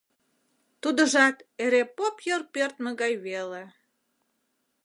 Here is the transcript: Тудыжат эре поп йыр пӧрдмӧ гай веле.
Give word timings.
Тудыжат 0.81 1.37
эре 1.63 1.83
поп 1.97 2.15
йыр 2.27 2.41
пӧрдмӧ 2.53 2.91
гай 3.01 3.13
веле. 3.25 3.63